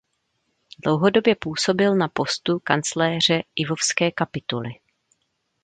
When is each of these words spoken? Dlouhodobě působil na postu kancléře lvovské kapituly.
Dlouhodobě 0.79 1.35
působil 1.35 1.95
na 1.95 2.07
postu 2.07 2.59
kancléře 2.59 3.41
lvovské 3.65 4.11
kapituly. 4.11 4.69